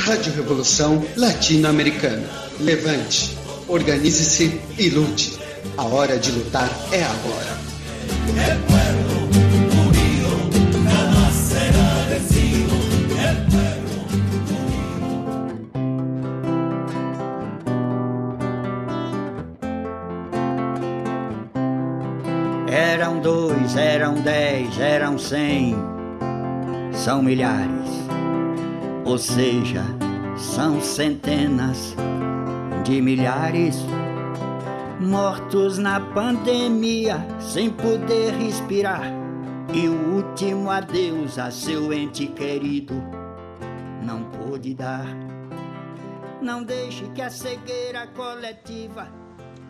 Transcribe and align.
Rádio 0.00 0.32
Revolução 0.34 1.00
Latino-Americana. 1.16 2.28
Levante, 2.58 3.38
organize-se 3.68 4.60
e 4.76 4.90
lute. 4.90 5.38
A 5.76 5.84
hora 5.84 6.18
de 6.18 6.32
lutar 6.32 6.68
é 6.90 7.04
agora. 7.04 7.56
Eram 22.66 23.20
dois, 23.20 23.76
eram 23.76 24.14
dez, 24.14 24.80
eram 24.80 25.16
cem, 25.16 25.76
são 26.92 27.22
milhares, 27.22 27.88
ou 29.08 29.16
seja, 29.16 29.82
são 30.36 30.82
centenas 30.82 31.94
de 32.84 33.00
milhares 33.00 33.76
mortos 35.00 35.78
na 35.78 35.98
pandemia 35.98 37.16
sem 37.40 37.70
poder 37.70 38.34
respirar. 38.34 39.10
E 39.72 39.88
o 39.88 40.14
último 40.14 40.70
adeus 40.70 41.38
a 41.38 41.50
seu 41.50 41.90
ente 41.90 42.26
querido 42.26 42.94
não 44.02 44.24
pôde 44.24 44.74
dar. 44.74 45.06
Não 46.42 46.62
deixe 46.62 47.06
que 47.14 47.22
a 47.22 47.30
cegueira 47.30 48.06
coletiva 48.08 49.10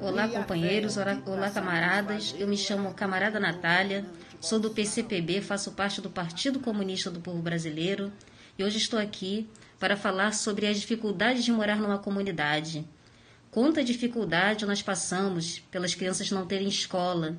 Olá, 0.00 0.28
companheiros, 0.28 0.96
olá, 0.96 1.18
olá, 1.26 1.50
camaradas. 1.50 2.34
Eu 2.38 2.46
me 2.46 2.56
chamo 2.56 2.94
Camarada 2.94 3.40
Natália, 3.40 4.04
sou 4.40 4.60
do 4.60 4.70
PCPB, 4.70 5.40
faço 5.40 5.72
parte 5.72 6.00
do 6.00 6.10
Partido 6.10 6.60
Comunista 6.60 7.10
do 7.10 7.20
Povo 7.20 7.42
Brasileiro 7.42 8.12
e 8.58 8.64
hoje 8.64 8.78
estou 8.78 8.98
aqui 8.98 9.48
para 9.78 9.96
falar 9.96 10.32
sobre 10.32 10.66
as 10.66 10.80
dificuldades 10.80 11.44
de 11.44 11.52
morar 11.52 11.76
numa 11.76 11.98
comunidade. 11.98 12.86
Quanta 13.50 13.84
dificuldade 13.84 14.64
nós 14.64 14.82
passamos 14.82 15.60
pelas 15.70 15.94
crianças 15.94 16.30
não 16.30 16.46
terem 16.46 16.68
escola, 16.68 17.36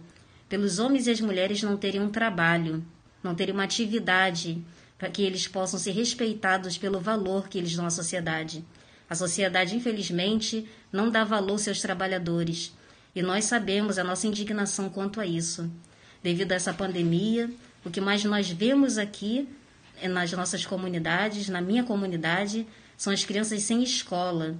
pelos 0.48 0.80
homens 0.80 1.08
e 1.08 1.12
as 1.12 1.22
mulheres 1.22 1.64
não 1.64 1.78
terem 1.78 2.02
um 2.02 2.10
trabalho, 2.10 2.86
não 3.24 3.34
terem 3.34 3.54
uma 3.54 3.64
atividade 3.64 4.64
para 4.98 5.10
que 5.10 5.22
eles 5.22 5.48
possam 5.48 5.80
ser 5.80 5.92
respeitados 5.92 6.78
pelo 6.78 7.00
valor 7.00 7.48
que 7.48 7.58
eles 7.58 7.76
dão 7.76 7.86
à 7.86 7.90
sociedade. 7.90 8.64
A 9.10 9.16
sociedade, 9.16 9.76
infelizmente, 9.76 10.68
não 10.92 11.10
dá 11.10 11.24
valor 11.24 11.52
aos 11.52 11.62
seus 11.62 11.82
trabalhadores 11.82 12.74
e 13.16 13.22
nós 13.22 13.46
sabemos 13.46 13.98
a 13.98 14.04
nossa 14.04 14.28
indignação 14.28 14.90
quanto 14.90 15.22
a 15.22 15.26
isso. 15.26 15.72
Devido 16.22 16.52
a 16.52 16.56
essa 16.56 16.74
pandemia, 16.74 17.50
o 17.86 17.90
que 17.90 18.02
mais 18.02 18.24
nós 18.24 18.50
vemos 18.50 18.98
aqui 18.98 19.48
nas 20.10 20.32
nossas 20.32 20.66
comunidades, 20.66 21.50
na 21.50 21.62
minha 21.62 21.84
comunidade, 21.84 22.68
são 22.98 23.12
as 23.12 23.24
crianças 23.24 23.64
sem 23.64 23.84
escola. 23.84 24.56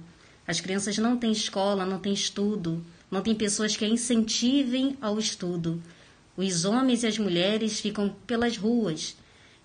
As 0.46 0.60
crianças 0.60 0.96
não 0.98 1.16
têm 1.16 1.32
escola, 1.32 1.84
não 1.84 1.98
têm 1.98 2.12
estudo, 2.12 2.84
não 3.10 3.22
tem 3.22 3.34
pessoas 3.34 3.76
que 3.76 3.84
a 3.84 3.88
incentivem 3.88 4.96
ao 5.00 5.18
estudo. 5.18 5.82
Os 6.36 6.64
homens 6.64 7.02
e 7.02 7.06
as 7.06 7.18
mulheres 7.18 7.80
ficam 7.80 8.14
pelas 8.26 8.56
ruas. 8.56 9.16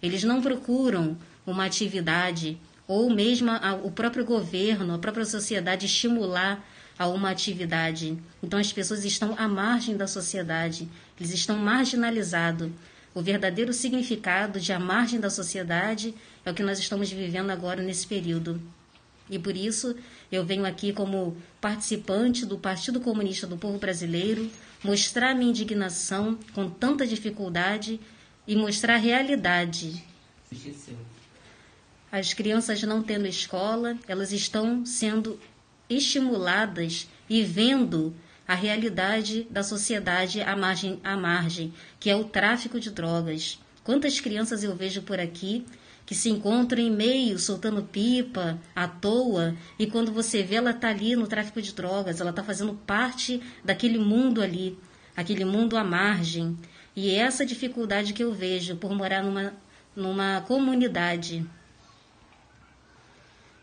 Eles 0.01 0.23
não 0.23 0.41
procuram 0.41 1.17
uma 1.45 1.65
atividade, 1.65 2.57
ou 2.87 3.09
mesmo 3.09 3.51
a, 3.51 3.75
o 3.75 3.91
próprio 3.91 4.25
governo, 4.25 4.93
a 4.93 4.99
própria 4.99 5.25
sociedade 5.25 5.85
estimular 5.85 6.63
a 6.97 7.07
uma 7.07 7.29
atividade. 7.29 8.17
Então 8.41 8.59
as 8.59 8.71
pessoas 8.71 9.03
estão 9.05 9.35
à 9.37 9.47
margem 9.47 9.97
da 9.97 10.07
sociedade, 10.07 10.87
eles 11.19 11.33
estão 11.33 11.57
marginalizados. 11.57 12.69
O 13.13 13.21
verdadeiro 13.21 13.73
significado 13.73 14.59
de 14.59 14.71
à 14.71 14.79
margem 14.79 15.19
da 15.19 15.29
sociedade 15.29 16.13
é 16.45 16.51
o 16.51 16.53
que 16.53 16.63
nós 16.63 16.79
estamos 16.79 17.11
vivendo 17.11 17.49
agora 17.49 17.81
nesse 17.83 18.07
período. 18.07 18.61
E 19.29 19.37
por 19.37 19.55
isso 19.55 19.95
eu 20.31 20.45
venho 20.45 20.65
aqui 20.65 20.93
como 20.93 21.37
participante 21.59 22.45
do 22.45 22.57
Partido 22.57 22.99
Comunista 22.99 23.45
do 23.47 23.57
Povo 23.57 23.77
Brasileiro 23.77 24.49
mostrar 24.83 25.35
minha 25.35 25.49
indignação 25.49 26.37
com 26.53 26.69
tanta 26.69 27.05
dificuldade 27.05 27.99
e 28.47 28.55
mostrar 28.55 28.95
a 28.95 28.97
realidade. 28.97 30.03
As 32.11 32.33
crianças 32.33 32.81
não 32.83 33.01
tendo 33.01 33.27
escola, 33.27 33.97
elas 34.07 34.31
estão 34.31 34.85
sendo 34.85 35.39
estimuladas 35.89 37.07
e 37.29 37.43
vendo 37.43 38.13
a 38.47 38.55
realidade 38.55 39.47
da 39.49 39.63
sociedade 39.63 40.41
à 40.41 40.55
margem, 40.55 40.99
à 41.03 41.15
margem, 41.15 41.73
que 41.99 42.09
é 42.09 42.15
o 42.15 42.23
tráfico 42.23 42.79
de 42.79 42.91
drogas. 42.91 43.59
Quantas 43.83 44.19
crianças 44.19 44.63
eu 44.63 44.75
vejo 44.75 45.01
por 45.01 45.19
aqui 45.19 45.65
que 46.05 46.15
se 46.15 46.29
encontram 46.29 46.81
em 46.81 46.91
meio, 46.91 47.39
soltando 47.39 47.83
pipa, 47.83 48.59
à 48.75 48.87
toa, 48.87 49.55
e 49.79 49.87
quando 49.87 50.11
você 50.11 50.43
vê, 50.43 50.55
ela 50.55 50.71
está 50.71 50.89
ali 50.89 51.15
no 51.15 51.27
tráfico 51.27 51.61
de 51.61 51.73
drogas, 51.73 52.19
ela 52.19 52.31
está 52.31 52.43
fazendo 52.43 52.73
parte 52.73 53.41
daquele 53.63 53.97
mundo 53.97 54.41
ali, 54.41 54.77
aquele 55.15 55.45
mundo 55.45 55.77
à 55.77 55.83
margem. 55.83 56.57
E 56.95 57.09
é 57.11 57.15
essa 57.15 57.45
dificuldade 57.45 58.11
que 58.11 58.23
eu 58.23 58.33
vejo 58.33 58.75
por 58.75 58.93
morar 58.93 59.23
numa, 59.23 59.53
numa 59.95 60.41
comunidade 60.41 61.47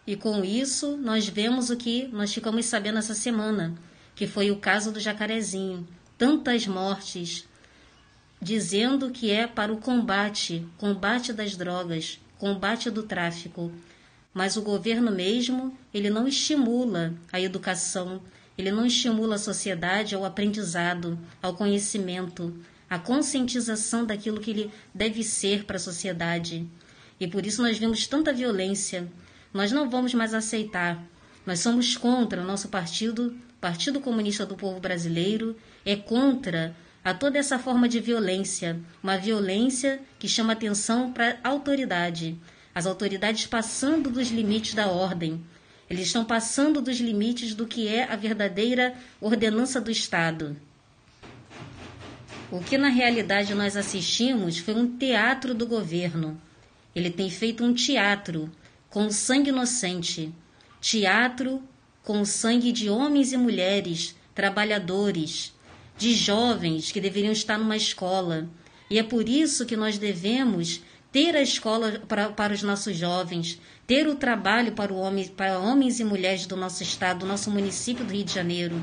e 0.09 0.17
com 0.17 0.43
isso, 0.43 0.97
nós 0.97 1.29
vemos 1.29 1.69
o 1.69 1.77
que 1.77 2.09
nós 2.09 2.33
ficamos 2.33 2.65
sabendo 2.65 2.99
essa 2.99 3.15
semana, 3.15 3.75
que 4.19 4.27
foi 4.27 4.51
o 4.51 4.57
caso 4.57 4.91
do 4.91 4.99
jacarezinho. 4.99 5.87
Tantas 6.19 6.67
mortes, 6.67 7.49
dizendo 8.43 9.13
que 9.13 9.31
é 9.31 9.47
para 9.47 9.73
o 9.73 9.77
combate, 9.77 10.67
combate 10.77 11.33
das 11.33 11.55
drogas, 11.55 12.19
combate 12.37 12.91
do 12.91 13.05
tráfico. 13.05 13.71
Mas 14.35 14.57
o 14.57 14.63
governo 14.63 15.13
mesmo, 15.13 15.79
ele 15.95 16.11
não 16.11 16.27
estimula 16.27 17.15
a 17.33 17.41
educação, 17.41 18.21
ele 18.59 18.73
não 18.73 18.85
estimula 18.85 19.37
a 19.37 19.39
sociedade 19.39 20.17
ao 20.17 20.25
aprendizado, 20.25 21.17
ao 21.41 21.55
conhecimento, 21.55 22.53
à 22.91 22.99
conscientização 22.99 24.05
daquilo 24.05 24.41
que 24.41 24.51
ele 24.51 24.71
deve 24.93 25.23
ser 25.23 25.63
para 25.63 25.77
a 25.77 25.81
sociedade. 25.81 26.69
E 27.21 27.29
por 27.29 27.47
isso 27.47 27.63
nós 27.63 27.79
vemos 27.79 28.05
tanta 28.09 28.33
violência, 28.33 29.09
nós 29.55 29.71
não 29.71 29.89
vamos 29.89 30.13
mais 30.13 30.35
aceitar. 30.35 31.01
Nós 31.47 31.61
somos 31.61 31.97
contra 31.97 32.43
o 32.43 32.45
nosso 32.45 32.69
partido, 32.69 33.35
Partido 33.61 34.01
Comunista 34.01 34.47
do 34.47 34.57
Povo 34.57 34.79
Brasileiro, 34.79 35.57
é 35.85 35.97
contra 35.97 36.77
a 37.05 37.13
toda 37.13 37.39
essa 37.39 37.59
forma 37.59 37.89
de 37.89 37.99
violência, 37.99 38.79
uma 39.03 39.17
violência 39.17 40.01
que 40.19 40.29
chama 40.29 40.53
atenção 40.53 41.13
para 41.13 41.39
a 41.43 41.49
autoridade. 41.49 42.39
As 42.75 42.87
autoridades 42.87 43.47
passando 43.47 44.11
dos 44.11 44.29
limites 44.29 44.75
da 44.75 44.87
ordem. 44.87 45.43
Eles 45.91 46.07
estão 46.07 46.25
passando 46.25 46.81
dos 46.81 46.99
limites 47.01 47.55
do 47.55 47.67
que 47.67 47.89
é 47.89 48.05
a 48.05 48.15
verdadeira 48.15 48.95
ordenança 49.21 49.81
do 49.81 49.91
Estado. 49.91 50.57
O 52.51 52.61
que 52.61 52.79
na 52.79 52.89
realidade 52.89 53.55
nós 53.55 53.77
assistimos 53.77 54.59
foi 54.59 54.75
um 54.75 54.97
teatro 54.97 55.53
do 55.53 55.67
governo. 55.67 56.41
Ele 56.95 57.11
tem 57.11 57.29
feito 57.29 57.65
um 57.65 57.75
teatro 57.75 58.51
com 58.89 59.11
sangue 59.11 59.51
inocente, 59.51 60.33
teatro 60.81 61.63
com 62.09 62.23
o 62.23 62.25
sangue 62.25 62.73
de 62.73 62.89
homens 62.89 63.35
e 63.35 63.37
mulheres, 63.37 64.17
trabalhadores, 64.35 65.53
de 65.99 66.15
jovens 66.15 66.91
que 66.91 67.03
deveriam 67.03 67.35
estar 67.35 67.59
numa 67.59 67.77
escola. 67.77 68.49
E 68.89 68.99
é 68.99 69.03
por 69.03 69.29
isso 69.29 69.67
que 69.67 69.77
nós 69.77 69.99
devemos 69.99 70.81
ter 71.13 71.37
a 71.37 71.43
escola 71.43 72.01
para, 72.09 72.31
para 72.31 72.55
os 72.55 72.63
nossos 72.63 72.97
jovens, 72.97 73.61
ter 73.87 74.09
o 74.09 74.15
trabalho 74.15 74.73
para, 74.73 74.91
o 74.91 74.97
homem, 74.97 75.29
para 75.29 75.59
homens 75.59 76.01
e 76.01 76.05
mulheres 76.05 76.47
do 76.47 76.57
nosso 76.57 76.83
estado, 76.83 77.21
do 77.21 77.27
nosso 77.27 77.51
município 77.51 78.07
do 78.07 78.15
Rio 78.15 78.25
de 78.25 78.33
Janeiro. 78.33 78.83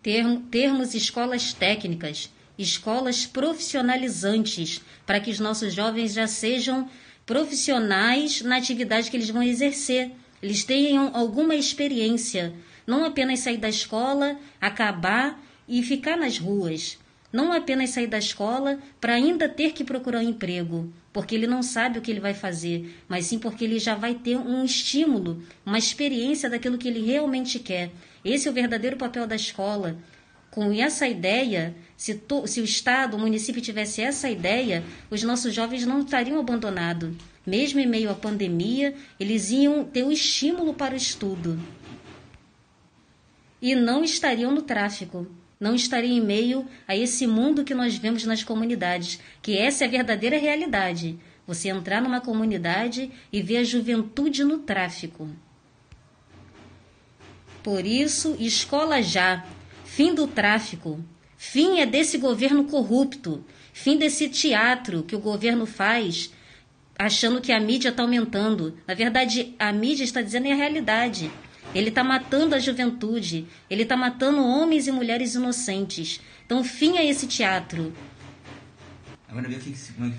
Ter, 0.00 0.24
termos 0.52 0.94
escolas 0.94 1.52
técnicas, 1.52 2.30
escolas 2.56 3.26
profissionalizantes, 3.26 4.82
para 5.04 5.18
que 5.18 5.32
os 5.32 5.40
nossos 5.40 5.74
jovens 5.74 6.12
já 6.12 6.28
sejam 6.28 6.88
profissionais 7.26 8.40
na 8.40 8.56
atividade 8.56 9.10
que 9.10 9.16
eles 9.16 9.30
vão 9.30 9.42
exercer. 9.42 10.12
Eles 10.42 10.64
tenham 10.64 11.10
alguma 11.14 11.54
experiência, 11.54 12.54
não 12.86 13.04
apenas 13.04 13.40
sair 13.40 13.58
da 13.58 13.68
escola, 13.68 14.38
acabar 14.60 15.40
e 15.68 15.82
ficar 15.82 16.16
nas 16.16 16.38
ruas. 16.38 16.98
Não 17.32 17.52
apenas 17.52 17.90
sair 17.90 18.08
da 18.08 18.18
escola 18.18 18.78
para 19.00 19.14
ainda 19.14 19.48
ter 19.48 19.72
que 19.72 19.84
procurar 19.84 20.18
um 20.18 20.28
emprego, 20.28 20.92
porque 21.12 21.34
ele 21.34 21.46
não 21.46 21.62
sabe 21.62 21.98
o 21.98 22.02
que 22.02 22.10
ele 22.10 22.18
vai 22.18 22.34
fazer, 22.34 22.96
mas 23.08 23.26
sim 23.26 23.38
porque 23.38 23.64
ele 23.64 23.78
já 23.78 23.94
vai 23.94 24.14
ter 24.14 24.36
um 24.36 24.64
estímulo, 24.64 25.40
uma 25.64 25.78
experiência 25.78 26.50
daquilo 26.50 26.78
que 26.78 26.88
ele 26.88 27.04
realmente 27.04 27.60
quer. 27.60 27.92
Esse 28.24 28.48
é 28.48 28.50
o 28.50 28.54
verdadeiro 28.54 28.96
papel 28.96 29.26
da 29.28 29.36
escola. 29.36 29.96
Com 30.50 30.72
essa 30.72 31.06
ideia, 31.06 31.76
se, 31.96 32.14
to, 32.14 32.48
se 32.48 32.60
o 32.60 32.64
Estado, 32.64 33.16
o 33.16 33.20
município 33.20 33.62
tivesse 33.62 34.02
essa 34.02 34.28
ideia, 34.28 34.82
os 35.08 35.22
nossos 35.22 35.54
jovens 35.54 35.86
não 35.86 36.00
estariam 36.00 36.40
abandonados. 36.40 37.14
Mesmo 37.46 37.80
em 37.80 37.86
meio 37.86 38.10
à 38.10 38.14
pandemia, 38.14 38.94
eles 39.18 39.50
iam 39.50 39.84
ter 39.84 40.04
um 40.04 40.12
estímulo 40.12 40.74
para 40.74 40.94
o 40.94 40.96
estudo. 40.96 41.58
E 43.62 43.74
não 43.74 44.04
estariam 44.04 44.52
no 44.52 44.62
tráfico, 44.62 45.26
não 45.58 45.74
estariam 45.74 46.16
em 46.16 46.20
meio 46.20 46.66
a 46.86 46.96
esse 46.96 47.26
mundo 47.26 47.64
que 47.64 47.74
nós 47.74 47.96
vemos 47.96 48.24
nas 48.24 48.42
comunidades, 48.42 49.20
que 49.42 49.56
essa 49.56 49.84
é 49.84 49.86
a 49.86 49.90
verdadeira 49.90 50.38
realidade. 50.38 51.18
Você 51.46 51.68
entrar 51.68 52.00
numa 52.00 52.20
comunidade 52.20 53.10
e 53.32 53.42
ver 53.42 53.58
a 53.58 53.64
juventude 53.64 54.44
no 54.44 54.58
tráfico. 54.58 55.28
Por 57.62 57.84
isso, 57.84 58.36
escola 58.38 59.02
já. 59.02 59.44
Fim 59.84 60.14
do 60.14 60.26
tráfico. 60.26 61.02
Fim 61.36 61.80
é 61.80 61.86
desse 61.86 62.16
governo 62.18 62.64
corrupto. 62.64 63.44
Fim 63.72 63.96
desse 63.96 64.28
teatro 64.28 65.02
que 65.02 65.16
o 65.16 65.20
governo 65.20 65.66
faz 65.66 66.30
achando 67.00 67.40
que 67.40 67.50
a 67.50 67.58
mídia 67.58 67.88
está 67.88 68.02
aumentando. 68.02 68.76
Na 68.86 68.92
verdade, 68.92 69.54
a 69.58 69.72
mídia 69.72 70.04
está 70.04 70.20
dizendo 70.20 70.52
a 70.52 70.54
realidade. 70.54 71.30
Ele 71.74 71.88
está 71.88 72.04
matando 72.04 72.54
a 72.54 72.58
juventude. 72.58 73.46
Ele 73.70 73.84
está 73.84 73.96
matando 73.96 74.44
homens 74.44 74.86
e 74.86 74.92
mulheres 74.92 75.34
inocentes. 75.34 76.20
Então, 76.44 76.62
fim 76.62 76.98
a 76.98 77.04
esse 77.04 77.26
teatro. 77.26 77.94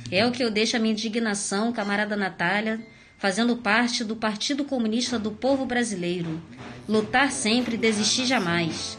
É 0.10 0.26
o 0.26 0.32
que 0.32 0.44
eu 0.44 0.50
deixo 0.50 0.76
a 0.76 0.80
minha 0.80 0.94
indignação, 0.94 1.72
camarada 1.72 2.16
Natália, 2.16 2.82
fazendo 3.20 3.58
parte 3.58 4.04
do 4.04 4.16
Partido 4.16 4.66
Comunista 4.66 5.20
do 5.20 5.32
Povo 5.32 5.68
Brasileiro. 5.68 6.42
Lutar 6.90 7.32
sempre, 7.32 7.78
desistir 7.78 8.26
jamais. 8.26 8.98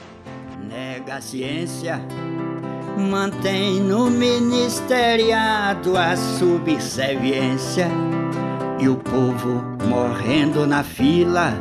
Nega 0.68 1.16
a 1.16 1.20
ciência, 1.20 2.00
mantém 2.96 3.80
no 3.80 4.10
ministeriado 4.10 5.96
a 5.96 6.16
subserviência 6.16 7.88
e 8.78 8.88
o 8.88 8.96
povo 8.96 9.62
morrendo 9.88 10.66
na 10.66 10.82
fila 10.82 11.52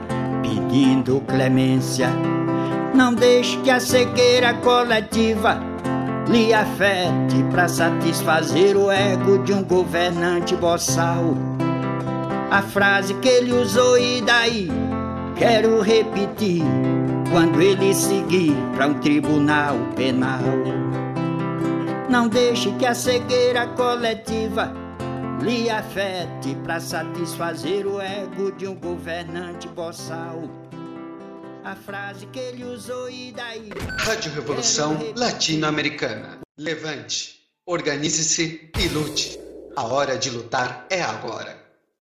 pedindo 0.42 1.22
clemência. 1.22 2.10
Não 2.94 3.13
deixe 3.13 3.57
que 3.57 3.69
a 3.69 3.80
cegueira 3.80 4.54
coletiva 4.56 5.62
lhe 6.28 6.54
afete 6.54 7.44
para 7.50 7.68
satisfazer 7.68 8.75
o 8.75 8.92
ego 8.92 9.39
de 9.39 9.54
um 9.54 9.63
governante 9.63 10.56
boçal. 10.56 11.36
A 12.50 12.62
frase 12.62 13.13
que 13.16 13.27
ele 13.27 13.54
usou 13.54 13.98
e 13.98 14.22
daí 14.22 14.69
quero 15.36 15.81
repetir 15.81 16.63
quando 17.31 17.62
ele 17.62 17.94
seguir 17.94 18.56
para 18.75 18.88
um 18.88 18.95
tribunal 18.95 19.77
penal. 19.95 20.42
Não 22.12 22.28
deixe 22.28 22.69
que 22.74 22.86
a 22.86 22.94
cegueira 22.94 23.66
coletiva 23.68 24.74
lhe 25.42 25.69
afete 25.69 26.54
para 26.62 26.78
satisfazer 26.78 27.88
o 27.88 28.02
ego 28.02 28.52
de 28.52 28.68
um 28.68 28.75
governante 28.75 29.69
boçal. 29.69 30.42
A 31.63 31.74
frase 31.74 32.25
que 32.25 32.38
ele 32.38 32.66
usou 32.66 33.10
e 33.10 33.31
daí. 33.31 33.69
Rádio 34.00 34.30
Revolução 34.34 35.00
Latino-Americana. 35.16 36.42
Levante, 36.58 37.40
organize-se 37.66 38.69
e 38.78 38.88
lute. 38.90 39.40
A 39.78 39.86
hora 39.86 40.18
de 40.18 40.31
lutar 40.31 40.86
é 40.90 41.02
agora. 41.02 41.61